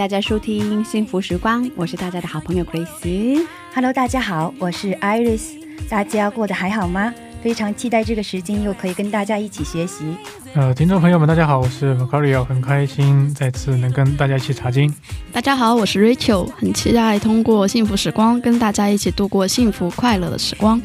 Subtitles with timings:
[0.00, 3.46] 大家收听《幸福时光》，我是大家的好朋友 Grace。
[3.74, 7.12] Hello，大家好，我是 Iris，大家过得还好吗？
[7.42, 10.16] 非常期待这个时间又可以跟大家一起学习。
[10.54, 14.90] 呃，听众朋友们，大家好，我是 Macario，很开心再次能跟大家一起查经。
[15.34, 20.80] 大家好，我是 Rachel，很期待通过幸福时光跟大家一起度过幸福快乐的时光。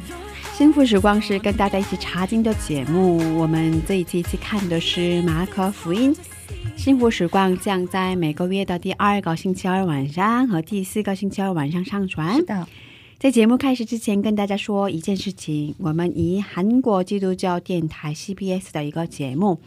[0.58, 6.14] 幸福时光是跟大家一起查经的节目，我们这一期一起看的是马可福音。
[6.76, 12.44] 幸福时光将在每个月的第二个星期二晚上和第四个星期二晚上上传是。
[12.44, 12.68] 的，
[13.18, 19.60] 在节目开始之前，跟大家说一件事情：我们以韩国基督教电台 CBS 的一个节目，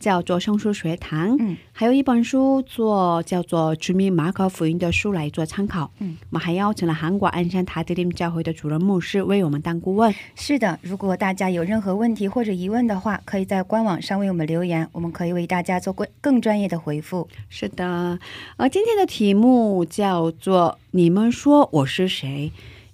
[0.00, 5.90] 叫做《圣书学堂》，嗯，还有一本书做叫做《주민马可福音》的书来做参考。
[5.98, 10.12] 嗯，我们还邀请了韩国鞍山塔德林教会的主任牧师为我们当顾问。
[10.34, 10.78] 是的。
[10.82, 17.28] 如果大家有任何问题或者疑问的话，可以在官网上为我们留言，我们可以为大家做更更专业的回复。
[17.50, 18.18] 是的，
[18.56, 22.50] 呃，今天的题目叫做“你们说我是谁”。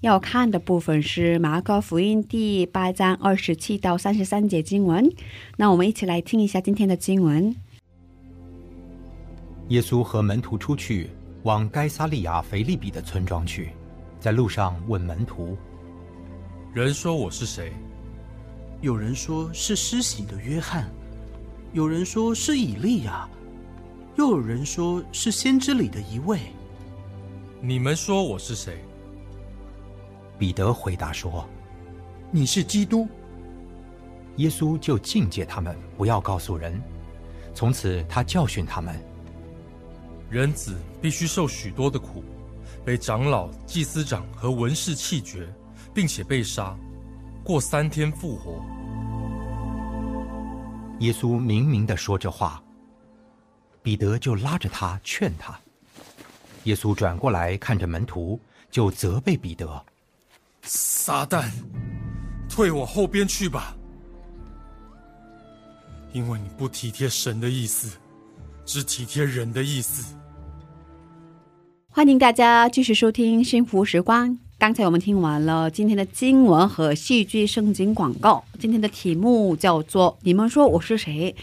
[0.06, 5.12] 要看的部分是马可福音第八章二十七到三十三节经文。
[5.56, 7.52] 那我们一起来听一下今天的经文。
[9.70, 11.10] 耶稣和门徒出去，
[11.42, 13.70] 往该撒利亚腓利比的村庄去，
[14.20, 15.56] 在路上问门徒
[16.72, 17.72] 人说我是谁？
[18.82, 20.88] 有人说是施洗的约翰，
[21.72, 23.28] 有人说是以利亚，
[24.14, 26.38] 又有人说是先知里的一位。
[27.60, 28.78] 你们说我是谁？
[30.38, 31.48] 彼得回答说
[32.30, 33.08] 你是基督。
[34.36, 36.80] ：“耶稣就境戒他们，不要告诉人。
[37.54, 38.94] 从此，他教训他们，
[40.28, 42.22] 人子必须受许多的苦，
[42.84, 45.48] 被长老、祭司长和文士弃绝，
[45.94, 46.76] 并且被杀，
[47.42, 48.62] 过三天复活。
[50.98, 52.62] 耶稣明明的说这话，
[53.82, 55.58] 彼得就拉着他劝他。
[56.64, 58.38] 耶稣转过来看着门徒，
[58.70, 59.82] 就责备彼得。
[60.66, 61.44] 撒旦，
[62.48, 63.76] 退我后边去吧！
[66.12, 67.96] 因为你不体贴神的意思，
[68.64, 70.16] 只体贴人的意思。
[71.88, 74.30] 欢迎大家继续收听《幸福时光》。
[74.58, 78.42] 刚才我们听完了今天的经文和戏剧圣经广告。
[78.58, 81.36] 今天的题目叫做“你们说我是谁”。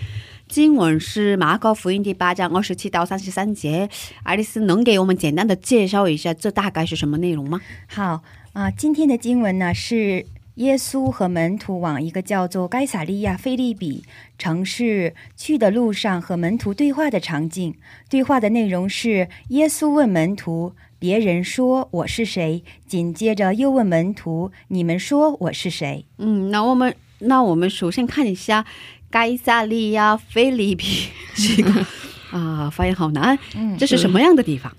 [0.50, 3.90] 经文是马可福音第八章二十七到三十三节。
[4.24, 7.62] 爱丽丝能给我们简单的介绍一下这大概是什么内容吗？
[7.88, 8.22] 好
[8.54, 10.26] 啊、今天的经文呢是
[10.56, 14.04] 耶稣和门徒往一个叫做该撒利亚菲利比
[14.38, 17.74] 城市去的路上和门徒对话的场景。
[18.10, 28.64] 对话的内容是耶稣问门徒：“别人说我是谁？”紧接着又问门徒：“你们说我是谁嗯，那我们那我们首先看一下
[29.10, 31.84] 该撒利亚菲利比 这个
[32.30, 34.72] 啊、发音好难，？”嗯这是什么样的地方？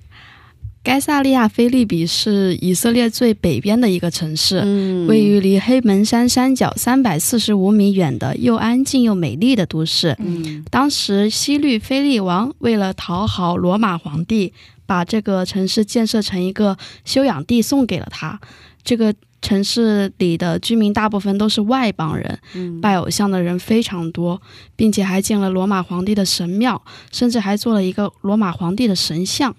[0.85, 10.15] 该萨利亚菲利比是以色列最北边的一个城市，嗯位于离黑门山山脚三百四十五米远的又安静又美丽的都市。
[10.19, 14.53] 嗯当时西律菲利王为了讨好罗马皇帝，
[14.85, 16.77] 把这个城市建设成一个
[17.07, 18.39] 休养地，送给了他。
[18.83, 19.15] 这个
[19.45, 24.41] 城市里的居民大部分都是外邦人，嗯拜偶像的人非常多，
[24.75, 26.81] 并且还建了罗马皇帝的神庙，
[27.13, 29.55] 甚至还做了一个罗马皇帝的神像。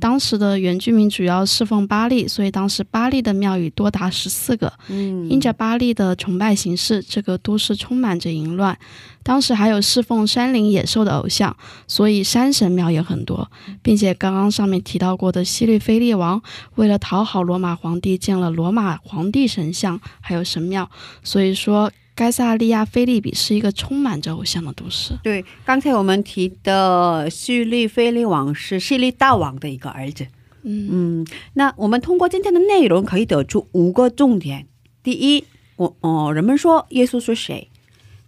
[0.00, 4.72] 当时的原居民主要侍奉巴利，所以当时巴利的庙宇多达十四个。
[4.88, 8.76] 嗯因着巴利的崇拜形式，这个都市充满着淫乱。
[9.22, 11.54] 当时还有侍奉山林野兽的偶像，
[11.86, 13.50] 所以山神庙也很多，
[13.82, 16.40] 并且刚刚上面提到过的西律菲利王，
[16.76, 20.88] 为了讨好罗马皇帝，建了罗马皇帝神像，还有神庙。
[21.22, 25.18] 所以说，该萨利亚菲利比是一个充满着偶像的都市。
[25.22, 30.26] 对，刚才我们提的叙利菲利王是叙利大王的一个儿子。
[30.62, 30.88] 嗯，
[31.22, 34.66] 嗯，那我们通过今天的内容可以得出五个重点。
[35.02, 35.44] 第一，
[35.76, 37.68] 我哦，人们说耶稣是谁？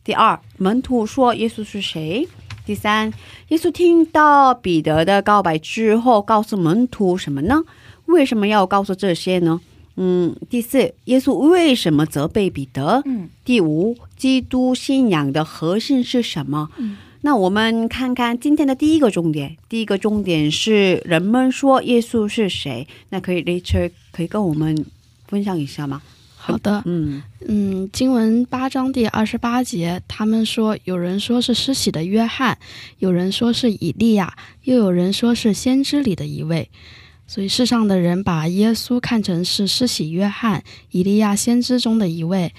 [0.04, 2.28] 第二，门徒说耶稣是谁？
[2.64, 3.12] 第三，
[3.48, 7.62] 耶稣听到彼得的告白之后，告诉门徒什么呢？
[8.06, 9.60] 为什么要告诉这些呢？
[10.02, 13.02] 嗯，第四，耶稣为什么责备彼得？
[13.04, 16.70] 嗯，第五，基督信仰的核心是什么？
[16.78, 19.58] 嗯，那我们看看今天的第一个重点。
[19.68, 22.88] 第一个重点是人们说耶稣是谁？
[23.10, 24.86] 那可以，Richard 可以跟我们
[25.28, 26.00] 分享一下吗？
[26.38, 32.56] 好的，嗯嗯，经文八章第二十八节，他们说，有人说是施洗的约翰，
[33.00, 36.70] 有人说是以利亚，又有人说是先知里的一位。
[37.30, 42.52] 所以世上的人把耶稣看成是施洗约翰、以利亚先知中的一位。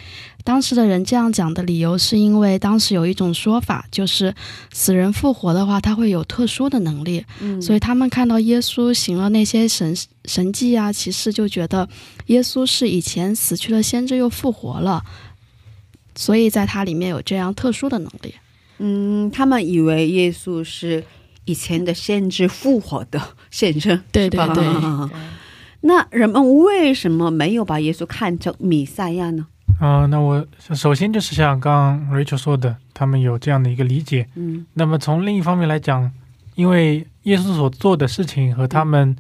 [0.46, 4.34] 当时的人这样讲的理由，是因为当时有一种说法，就是
[4.72, 7.26] 死人复活的话，他会有特殊的能力。
[7.42, 11.90] 嗯，所以他们看到耶稣行了那些神神迹啊，其实就觉得
[12.28, 15.04] 耶稣是以前死去的先知又复活了，
[16.16, 18.36] 所以在他里面有这样特殊的能力。
[18.78, 21.04] 嗯，他们以为耶稣是
[21.46, 24.48] 以前的先知复活的先生，对吧？
[24.48, 25.10] 对对。
[25.82, 29.48] 那人们为什么没有把耶稣看成弥赛亚呢？
[29.80, 30.46] 啊、那我
[30.76, 34.28] 首先就是像刚刚 Rachel 说的，他们有这样的一个理解。
[34.36, 34.66] 嗯。
[34.76, 36.12] 那么从另一方面来讲，
[36.54, 39.16] 因为耶稣所做的事情和他们、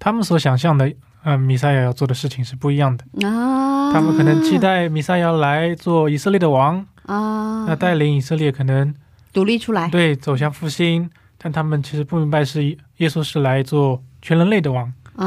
[0.00, 0.92] 他们所想象的
[1.22, 3.28] 呃弥赛亚要做的事情是不一样的。
[3.28, 8.92] 啊，他们可能期待弥赛亚来做以色列的王，啊，那带领以色列可能
[9.32, 11.08] 独立出来，对走向复兴，
[11.44, 12.64] 但他们其实不明白是
[12.96, 14.86] 耶稣是来做全人类的王。
[15.14, 15.26] 啊、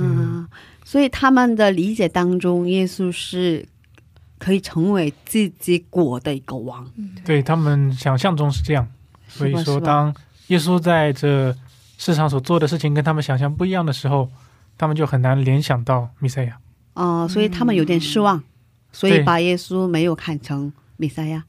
[0.00, 0.48] 嗯。
[0.84, 3.66] 所以他们的理解当中，耶稣是
[4.38, 6.86] 可以成为自己国的一个王，
[7.24, 8.86] 对他们想象中是这样，
[9.26, 10.14] 所以说，当
[10.48, 11.56] 耶稣在这
[11.98, 14.28] 世上所做的事情跟他们想象不一样的时候，
[14.78, 16.58] 他们就很难联想到弥赛亚。
[16.94, 18.42] 啊、所以他们有点失望，
[18.92, 21.42] 所以把耶稣没有看成弥赛亚，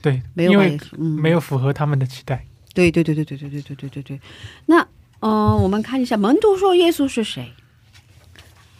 [0.00, 0.60] 对，没有
[0.98, 2.44] 没有符合他们的期待。
[2.76, 4.20] 对对对对对对对对对对对。
[4.66, 4.80] 那
[5.20, 7.50] 嗯、呃我们看一下门徒说耶稣是谁？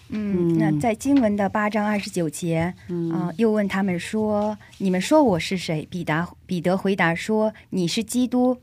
[0.08, 8.56] 嗯，那在经文的八章二十九节，嗯啊、又问他们说：“你们说我是谁？”彼得彼得回答说：“你是基督。”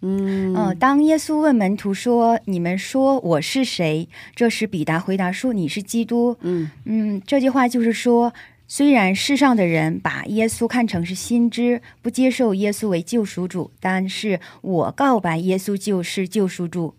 [0.00, 6.34] 嗯嗯、当耶稣问门徒说：“你们说我是谁？”这时彼得回答说：“你是基督。
[6.40, 8.32] 嗯”嗯，这句话就是说，
[8.70, 16.94] 虽然世上的人把耶稣看成是先知，不接受耶稣为救赎主，但是我告白耶稣就是救赎主。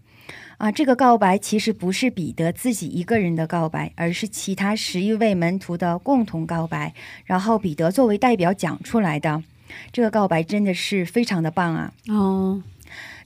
[0.57, 6.93] 啊，这个告白其实不是彼得自己一个人的告白，而是其他十一位门徒的共同告白，
[7.23, 9.43] 然后彼得作为代表讲出来的。
[9.93, 11.93] 这个告白真的是非常的棒啊！
[12.07, 12.63] 哦，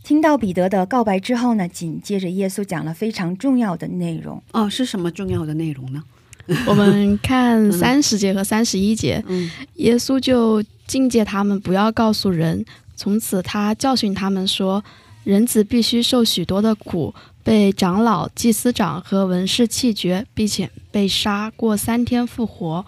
[0.03, 4.43] 听到彼得的告白之后呢，紧接着耶稣讲了非常重要的内容。
[4.51, 6.03] 哦，是什么重要的内容呢？
[6.67, 12.65] 我们看三十节和三十一节，嗯耶稣就境界他们不要告诉人。
[12.95, 14.83] 从此，他教训他们说
[15.23, 17.13] ：“人子必须受许多的苦，
[17.43, 22.85] 被长老、祭司长和文士弃绝，并且被杀，过三天复活。”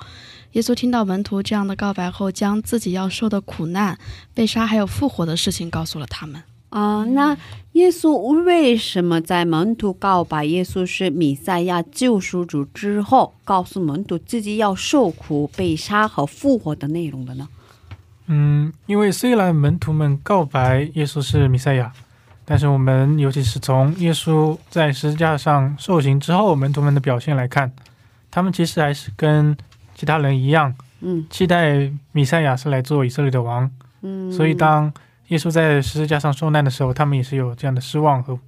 [0.54, 3.98] 耶稣听到门徒这样的告白后，将自己要受的苦难、
[4.34, 6.42] 被杀还有复活的事情告诉了他们。
[6.77, 7.38] 啊、那
[7.72, 8.12] 耶稣
[8.44, 17.47] 为什么在门徒告白耶稣是弥赛亚救赎主之后，告诉门徒自己要受苦、被杀和复活的内容的呢？
[18.28, 21.94] 嗯，因为虽然门徒们告白耶稣是弥赛亚，
[22.44, 27.71] 但是我们尤其是从耶稣在十字架上受刑之后，门徒们的表现来看，
[28.30, 29.56] 他们其实还是跟
[29.95, 33.71] 其他人一样，嗯期待弥赛亚是来做以色列的王。
[34.02, 34.92] 嗯，所以当
[35.27, 38.39] 耶稣在十字架上受难的时候，他们也是有这样的失望和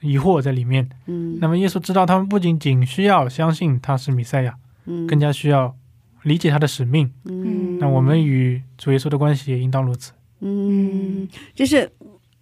[0.00, 0.88] 疑惑在里面。
[1.06, 1.38] 嗯。
[1.40, 4.54] 那么耶稣知道他们不仅仅需要相信他是弥赛亚，
[4.86, 5.06] 嗯。
[5.06, 5.76] 更加需要
[6.22, 7.10] 理解他的使命。
[7.24, 7.78] 嗯。
[7.78, 10.12] 那我们与主耶稣的关系也应当如此。
[10.40, 11.88] 嗯，就是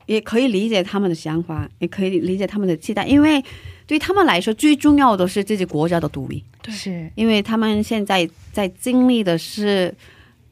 [0.06, 3.44] 也可以理解他们的想法，也可以理解他们的期待，因为
[3.86, 6.72] 对他们来说，最重要的是自己国家的独立，对。
[6.72, 9.94] 是，因为他们现在在经历的是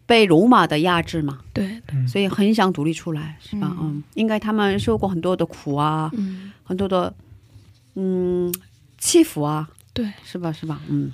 [0.08, 3.76] 被罗马的压制嘛，对，嗯，所以很想独立出来，是吧？
[3.78, 7.12] 嗯嗯，应该他们受过很多的苦啊，嗯，很多的
[7.94, 8.50] 嗯
[8.96, 10.50] 欺负啊，对，是吧？
[10.50, 10.80] 是吧？
[10.88, 11.12] 嗯。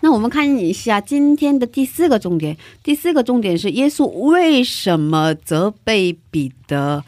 [0.00, 2.54] 那我们看一下今天的第四个重点。
[2.82, 7.02] 第四个重点是耶稣为什么责备彼得，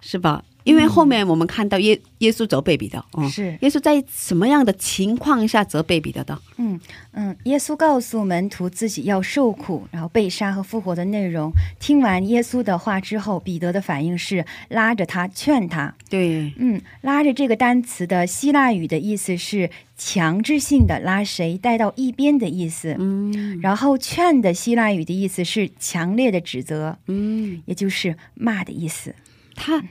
[0.00, 0.44] 是吧？
[0.64, 6.38] 因为后面我们看到耶耶稣责备彼得，嗯，是耶稣在什么样的情况下责备彼得的？
[6.58, 6.78] 嗯
[7.12, 11.50] 嗯，耶稣告诉门徒自己要受苦，然后被杀和复活的内容。
[11.80, 15.94] 听完耶稣的话之后，彼得的反应是拉着他劝他。
[16.10, 22.96] 对，嗯，拉着这个单词的希腊语的意思是强制性的拉谁带到一边的意思。
[22.98, 29.14] 嗯然后劝的希腊语的意思是强烈的指责，嗯，也就是骂的意思。
[29.54, 29.82] 他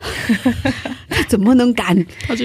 [1.08, 1.94] 他怎么能敢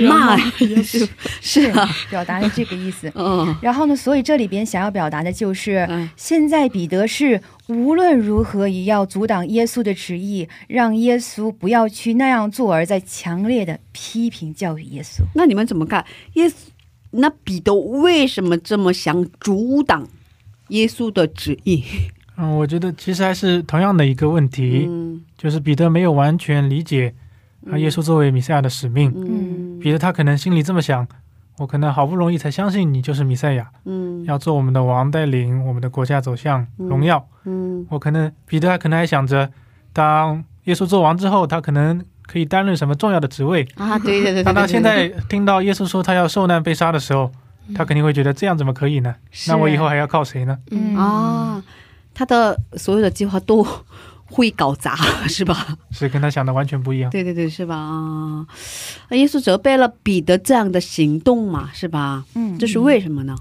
[0.07, 1.07] 骂骂 耶稣？
[1.41, 3.11] 是啊， 表达了这个意思。
[3.15, 15.23] 嗯然后呢，所以这里边想要表达的就是，嗯现在彼得是无论如何也要阻挡耶稣的旨意，让耶稣不要去那样做，而在强烈的批评教育耶稣。
[15.33, 16.05] 那你们怎么看？
[16.33, 16.53] 耶稣
[17.11, 20.05] 那彼得为什么这么想阻挡
[20.69, 21.83] 耶稣的旨意？
[22.37, 27.13] 嗯，我觉得其实还是同样的一个问题，嗯就是彼得没有完全理解
[27.71, 29.11] 啊耶稣作为弥赛亚的使命。
[29.15, 31.07] 嗯彼得他可能心里这么想：
[31.57, 37.27] 我可能好不容易才相信你就是弥赛亚，嗯要做我们的王，带领我们的国家走向荣耀。
[37.45, 39.49] 嗯我可能彼得可能还想着，
[39.93, 43.67] 当耶稣做王之后，他可能可以担任什么重要的职位。
[43.75, 47.31] 啊，对对对对 当他，现在听到耶稣说他要受难被杀的时候，
[47.75, 49.13] 他肯定会觉得这样怎么可以呢？
[49.47, 50.57] 那我以后还要靠谁呢？
[50.71, 51.63] 嗯啊，
[52.15, 53.65] 他的所有的计划都
[54.25, 54.95] 会搞砸，
[55.29, 55.77] 是吧？
[55.91, 57.09] 是跟他想的完全不一样。
[57.11, 57.75] 对对对，是吧？
[57.75, 58.45] 啊，
[59.11, 62.25] 耶稣责备了彼得这样的行动嘛，是吧？
[62.35, 63.35] 嗯这是为什么呢？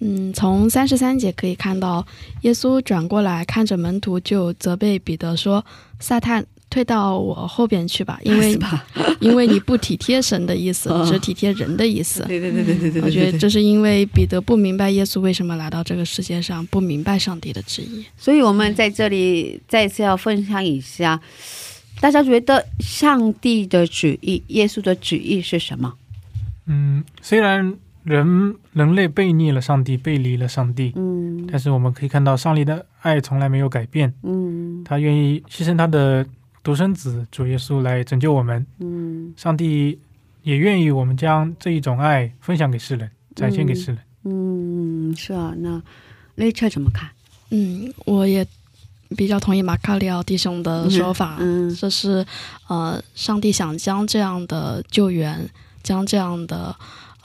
[0.00, 2.04] 嗯，从三十三节可以看到，
[2.42, 5.64] 耶稣转过来看着门徒，就责备彼得说
[5.98, 6.44] ：“撒旦，
[6.74, 8.58] 退到我后边去吧，因 为？
[9.20, 12.24] 因为你不体贴神的意思 嗯，只体贴人的意思。
[12.26, 13.30] 对对对对对对我觉。
[13.30, 18.04] 得这是因为彼得不明白耶稣为什么来到这个世界上，不明白上帝的旨意。
[18.18, 21.18] 所以我们在这里再次要分享一下，
[22.00, 25.94] 大家觉得上帝的旨意、耶稣的旨意是什么？
[26.66, 36.26] 嗯，虽然人人类背逆了上帝，背离了上帝，嗯但是我们可以看到上帝的爱从来没有改变，嗯他愿意牺牲他的
[36.64, 38.66] 独生子主耶稣来拯救我们。
[38.80, 39.98] 嗯上帝
[40.42, 43.98] 也愿意我们将这一种爱分享给世人，展现给世人。
[44.24, 45.54] 嗯，是啊。
[45.58, 45.80] 那
[46.34, 47.10] 雷彻怎么看？
[47.50, 48.46] 嗯，我也
[49.10, 52.26] 比较同意马卡里奥弟兄的说法，嗯这是
[52.66, 55.48] 呃，上帝想将这样的救援，
[55.82, 56.74] 将这样的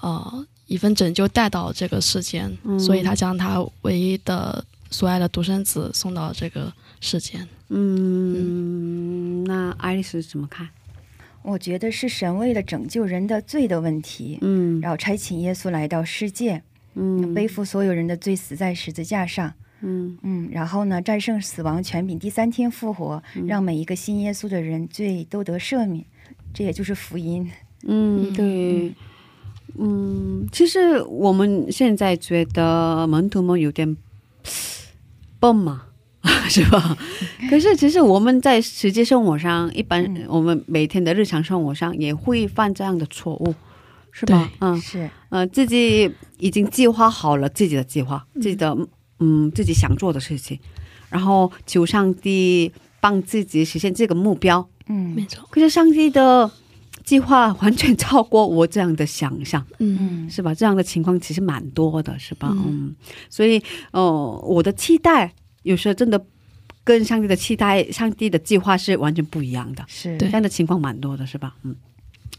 [0.01, 7.47] 呃一份拯救带到这个世间，嗯所以他将他唯一的所爱的独生子送到这个世间。
[7.69, 10.69] 嗯，那爱丽丝怎么看？
[11.41, 16.61] 我觉得是神为了拯救人的罪的问题，嗯然后差遣耶稣来到世界，
[16.95, 19.53] 嗯背负所有人的罪，死在十字架上。
[19.81, 26.03] 嗯嗯，然后呢，战胜死亡权柄，第三天复活，嗯让每一个信耶稣的人罪都得赦免，
[26.53, 27.49] 这也就是福音。
[27.83, 28.93] 嗯，对。
[29.77, 33.95] 嗯，其实我们现在觉得门徒们有点
[35.39, 35.83] 笨嘛，
[36.49, 36.97] 是吧？
[37.49, 40.25] 可是其实我们在实际生活上，一般嗯。
[40.27, 43.55] 我们每天的日常生活上也会犯这样的错误，
[44.11, 44.51] 是吧？
[44.59, 44.79] 嗯。
[44.81, 48.75] 是，呃，自己已经计划好了自己的计划，自己的
[49.19, 49.49] 嗯。
[49.51, 50.59] 自己想做的事情，
[51.09, 54.67] 然后求上帝帮自己实现这个目标。
[54.87, 55.13] 嗯。
[55.15, 56.51] 没错，可是上帝的
[57.05, 59.97] 计划完全超过我这样的想象，嗯。
[60.25, 60.29] 嗯。
[60.29, 60.53] 是吧？
[60.53, 62.49] 这样的情况其实蛮多的，是吧？
[62.51, 62.65] 嗯。
[62.67, 62.95] 嗯。
[63.29, 66.23] 所以，哦、我的期待有时候真的
[66.83, 71.55] 跟上帝的期待、上帝的计划是完全不一样的，是，这样的情况蛮多的，是吧？
[71.63, 71.75] 嗯，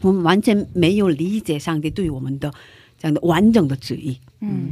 [0.01, 2.51] 我们完全没有理解上帝对我们的
[2.97, 4.19] 这样的完整的旨意。
[4.39, 4.71] 嗯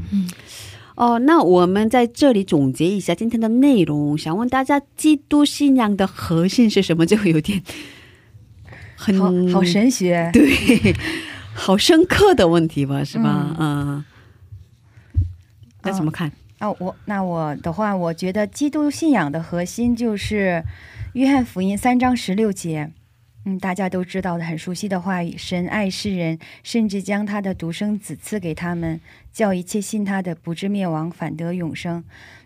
[0.95, 7.05] 哦，那我们在这里总结一下今天的内容，想问大家，基督信仰的核心是什么？
[7.05, 7.63] 就有点
[8.97, 10.29] 很好好神学。
[10.33, 10.93] 对，
[11.53, 13.55] 好深刻的问题吧，是吧？
[13.57, 14.05] 嗯嗯，
[15.83, 16.29] 那怎么看？
[16.59, 20.63] 啊，我那我的话，我觉得基督信仰的核心就是
[21.13, 22.91] 约翰福音三章十六节，
[23.45, 28.99] 嗯，大家都知道的很熟悉的话语：神爱世人，甚至将他的独生子赐给他们，
[29.31, 32.03] 叫一切信他的不至灭亡，反得永生。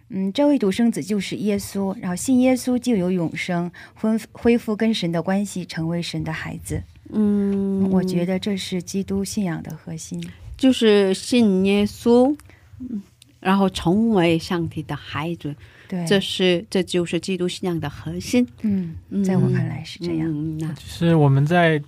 [0.10, 6.84] 嗯，这位独生子就是耶稣，然后信耶稣就有永生，恢恢复跟神的关系，成为神的孩子。
[7.10, 10.24] 嗯，我觉得这是基督信仰的核心。
[10.55, 12.36] 就是信耶稣，
[12.79, 13.01] 嗯
[13.44, 15.54] 然后成为上帝的孩子，
[15.90, 18.48] 对，这是这就是基督信仰的核心。
[18.62, 20.28] 嗯，嗯在我看来是这样。
[20.30, 21.82] 嗯，那其实我们在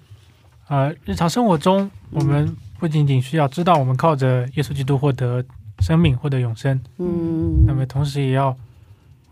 [0.67, 5.43] 呃日常生活中，我们不仅仅需要知道我们靠着耶稣基督获得
[5.79, 8.55] 生命、获得永生，嗯，那么同时也要，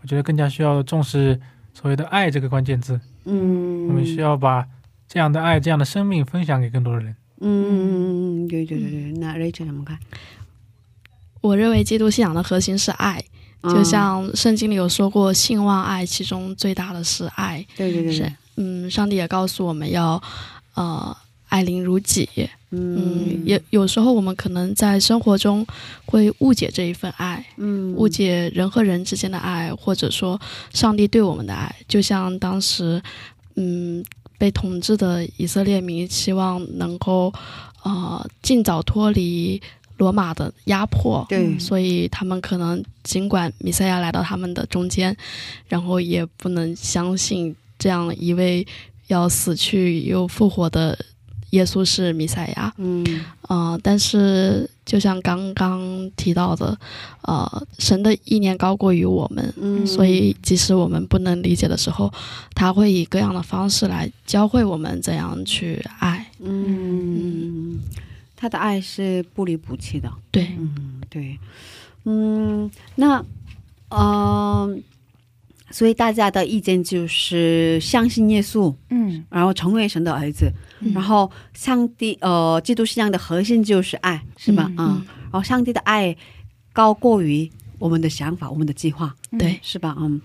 [0.00, 1.38] 我觉得更加需要重视
[1.74, 2.98] 所谓的爱这个关键字。
[3.26, 4.66] 嗯，我们需要把
[5.06, 7.14] 这样的爱、这样的生命分享给更多的人。
[7.40, 9.12] 嗯，对对对对。
[9.18, 9.98] 那 Rachel 怎么看？
[11.44, 13.22] 我认为基督信仰的核心是爱，
[13.64, 17.62] 就像圣经里有说过，信望爱，其中最大的是爱。
[17.76, 20.22] 对对对，是嗯，上帝也告诉我们要
[20.72, 21.14] 呃
[21.50, 22.26] 爱邻如己。
[22.70, 25.64] 嗯，也有时候我们可能在生活中
[26.06, 30.40] 会误解这一份爱，嗯，误解人和人之间的爱，或者说
[30.72, 31.72] 上帝对我们的爱。
[31.86, 33.02] 就像当时，
[33.56, 34.02] 嗯，
[34.38, 37.30] 被统治的以色列民希望能够
[37.82, 39.60] 呃尽早脱离
[40.04, 45.16] 罗马的压迫，对，所以他们可能尽管弥赛亚来到他们的中间，
[45.66, 48.66] 然后也不能相信这样一位
[49.08, 50.96] 要死去又复活的。
[51.50, 53.04] 耶稣是弥赛亚，嗯，
[53.42, 56.76] 呃，但是就像刚刚提到的，
[57.22, 62.12] 呃，神的意念高过于我们，嗯，所以即使我们不能理解的时候，
[62.56, 67.78] 他会以各样的方式来教会我们怎样去爱，嗯，
[68.44, 71.38] 他的爱是不离不弃的，对，嗯，对，
[72.04, 73.24] 嗯，那，
[73.88, 74.82] 嗯。
[75.70, 80.52] 所以大家的意见就是相信耶稣，嗯，然后成为神的儿子，
[80.94, 84.70] 然后上帝呃，基督信仰的核心就是爱，是吧？
[84.76, 86.16] 嗯，然后上帝的爱
[86.72, 89.96] 高过于我们的想法，我们的计划，对，是吧？
[89.98, 90.20] 嗯，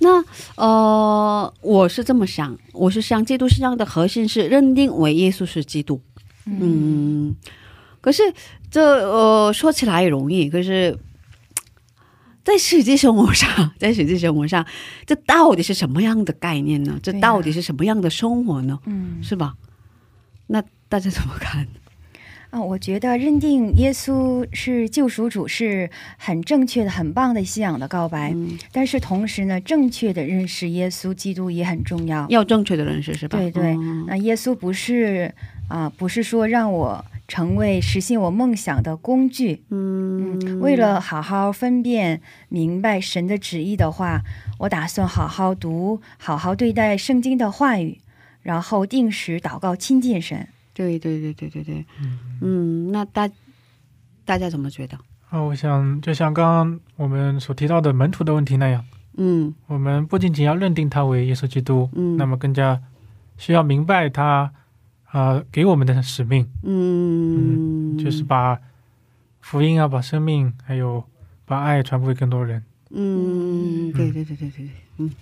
[0.00, 0.24] 那
[0.56, 6.00] 呃，我是这么想，我是想基督信仰的核心是认定为耶稣是基督，
[6.46, 7.34] 嗯，
[8.04, 8.22] 可是
[8.70, 10.98] 这呃说起来容易，可是。
[12.44, 14.66] 在实际生活上，在实际生活上，
[15.06, 17.00] 这到底是什么样的概念呢？
[17.02, 18.78] 这到底是什么样的生活呢？
[18.84, 19.54] 嗯，是吧？
[20.48, 21.66] 那大家怎么看？
[22.50, 28.36] 啊，我觉得认定耶稣是救赎主是很正确的、很棒的信仰的告白。
[28.70, 32.26] 但是同时呢，正确的认识耶稣基督也很重要。
[32.28, 33.38] 要正确的认识是吧？
[33.38, 33.74] 对对。
[34.06, 35.34] 那耶稣不是
[35.66, 37.02] 啊，不是说让我。
[37.34, 39.64] 成为实现我梦想的工具。
[39.68, 44.22] 嗯，为了好好分辨明白神的旨意的话，
[44.60, 47.98] 我打算好好读，好好对待圣经的话语，
[48.42, 50.46] 然后定时祷告亲近神。
[50.72, 51.84] 对对对对对对。
[52.00, 53.28] 嗯嗯，那大
[54.24, 54.96] 大家怎么觉得？
[55.30, 58.84] 啊，我想就像刚刚我们所提到的门徒的问题那样，
[59.16, 62.80] 嗯，我们不仅仅要认定他为耶稣基督，嗯，那么更加
[63.36, 64.52] 需要明白他。
[65.14, 68.58] 啊，给我们的使命，嗯，就是把
[69.40, 71.04] 福音啊，把生命，还有
[71.44, 72.60] 把爱传播给更多人。
[72.90, 75.12] 嗯，对对对对对对，嗯，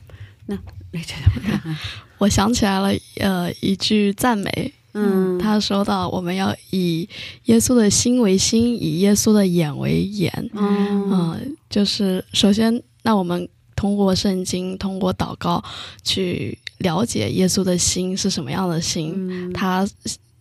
[0.47, 0.57] 那
[0.93, 1.77] 雷姐怎么看？
[2.17, 2.89] 我想起来了，
[3.21, 7.07] 呃，一句赞美，嗯，他说到我们要以
[7.45, 15.63] 耶稣的心为心，以耶稣的眼为眼，嗯，就是首先，那我们通过圣经，通过祷告
[16.03, 16.59] 去。
[16.83, 19.89] 了解耶稣的心是什么样的心，他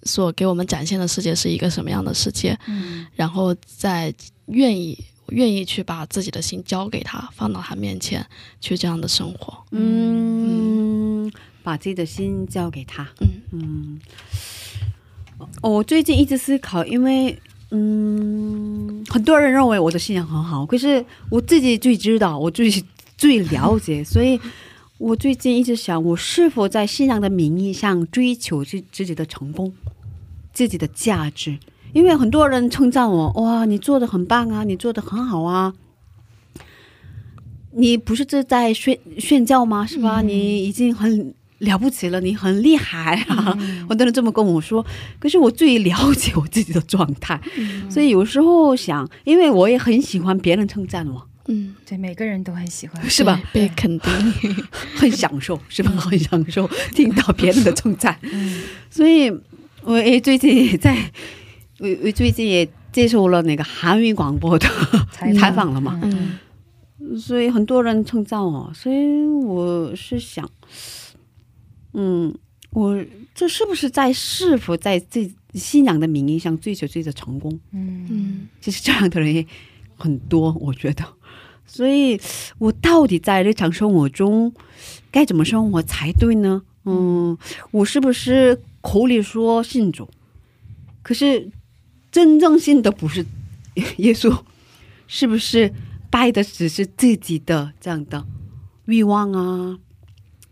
[0.03, 2.57] 所给我们展现的世界是一个什么样的世界，
[3.15, 4.13] 然后再
[4.47, 4.97] 愿意
[5.29, 8.25] 愿意去把自己的心交给他，放到他面前
[8.59, 9.57] 去这样的生活。
[9.71, 11.31] 嗯，
[11.63, 13.07] 把自己的心交给他。
[13.19, 13.99] 嗯嗯。
[15.61, 22.71] 我最近一直思考，因为嗯，很多人认为我的信仰很好，可是我自己最知道，我最
[23.17, 24.39] 最了解，所以。
[25.01, 29.73] 我最近一直想，我是否在信仰的名义上追求自自己的成功、
[30.53, 31.57] 自己的价值？
[31.91, 35.73] 因为很多人称赞我，哇，你做的很棒啊，你做的很好啊，
[37.71, 39.87] 你不是这在炫炫教吗？
[39.87, 40.21] 是吧？
[40.21, 43.57] 你已经很了不起了，你很厉害啊！
[43.89, 44.85] 很多人这么跟我说，
[45.17, 47.41] 可是我最了解我自己的状态，
[47.89, 51.27] 所以有时候想，因为我也很喜欢别人称赞我。
[51.47, 53.41] 嗯，对，每个人都很喜欢，是吧？
[53.51, 54.11] 被肯定，
[54.95, 55.91] 很享受，是吧？
[55.91, 58.17] 很享受听到别人的称赞。
[58.21, 59.31] 嗯，所以
[59.83, 61.11] 我也最近也在，
[61.79, 64.67] 我我最近也接受了那个韩语广播的
[65.11, 65.99] 采访了嘛。
[66.03, 66.37] 嗯，
[67.17, 70.47] 所以很多人称赞我，所以我是想，
[71.93, 72.33] 嗯，
[72.69, 77.59] 我这是不是在是否在这信仰的名义上追求自己的成功？
[77.71, 79.45] 嗯嗯，其实这样的人也
[79.97, 81.03] 很多，我觉得。
[81.73, 82.19] 所以，
[82.57, 84.53] 我到底在日常生活中
[85.09, 86.63] 该怎么生活才对呢？
[86.83, 87.37] 嗯，
[87.71, 90.09] 我是不是口里说信主，
[91.01, 91.49] 可是
[92.11, 93.25] 真正信的不是
[93.97, 94.37] 耶稣？
[95.07, 95.73] 是不是
[96.09, 98.25] 拜的只是自己的这样的
[98.85, 99.79] 欲望啊？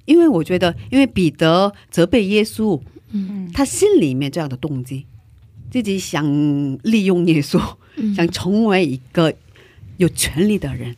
[0.05, 2.79] 因为我觉得，因为彼得责备耶稣，
[3.11, 5.05] 嗯，他心里面这样的动机，
[5.69, 6.25] 自己想
[6.83, 7.61] 利用耶稣，
[8.15, 9.33] 想成为一个
[9.97, 10.95] 有权利的人。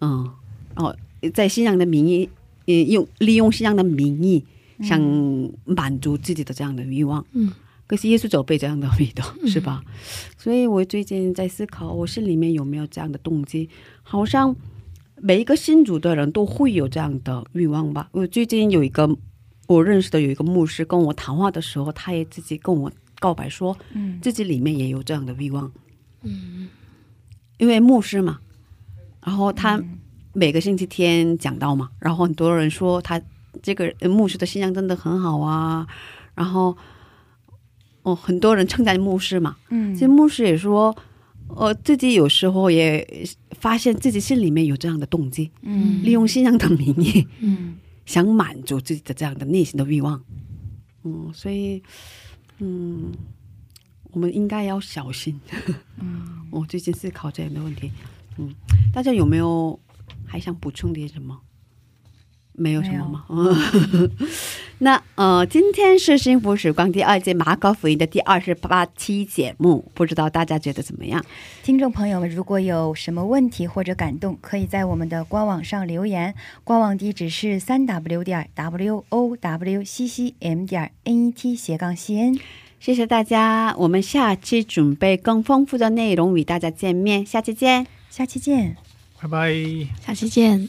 [0.00, 0.30] 嗯，
[0.76, 0.96] 哦，
[1.32, 2.28] 在信仰的名义，
[2.66, 4.44] 嗯，用利用信仰的名义
[4.82, 5.00] 想
[5.64, 7.24] 满足自己的这样的欲望。
[7.32, 7.52] 嗯，
[7.86, 9.82] 可是耶稣走被这样的味 道，是吧？
[10.38, 13.68] 所以我最近在思考，我心里面有没有这样的动机？
[14.02, 14.54] 好像
[15.16, 18.08] 每一个信主的人都会有这样的欲望吧。
[18.12, 19.16] 我最近有一个
[19.66, 25.70] 我认识的有一个牧师跟我谈话的时候，他也自己跟我告白说，嗯自己里面也有这样的欲望。
[26.22, 26.68] 嗯，
[27.58, 28.40] 因为牧师嘛，
[29.22, 29.82] 然后他
[30.32, 33.20] 每个星期天讲到嘛，然后很多人说他
[33.62, 35.86] 这个呃牧师的信仰真的很好啊，
[36.34, 36.76] 然后
[38.02, 39.94] 哦，很多人称赞牧师嘛，嗯。
[39.94, 40.96] 其实牧师也说，
[41.48, 46.02] 呃，自己有时候也发现自己心里面有这样的动机，嗯。
[46.02, 47.76] 利用信仰的名义，嗯。
[48.06, 50.20] 想满足自己的这样的内心的欲望，
[51.04, 51.82] 嗯，所以，
[52.58, 53.12] 嗯，
[54.10, 55.38] 我们应该要小心。
[56.00, 56.38] 嗯。
[56.50, 57.92] 我最近思考这样的问题，
[58.40, 58.54] 嗯，
[58.92, 59.78] 大家有没有
[60.26, 61.38] 还想补充点什么？
[62.52, 63.24] 没有什么吗？
[63.30, 64.10] 嗯，
[64.80, 71.24] 那呃，今天是幸福时光第二届马可福音的第二十八期节目，不知道大家觉得怎么样？
[71.62, 82.38] 听众朋友们，如果有什么问题或者感动，可以在我们的官网上留言，官网地址是三 w 点 w o w c c m 点 n e t 斜杠 c n。
[82.78, 87.99] 谢谢大家，我们下期准备更丰富的内容与大家见面，下期见。
[88.10, 88.76] 下期见。
[89.20, 89.54] 拜拜。
[90.04, 90.68] 下期见。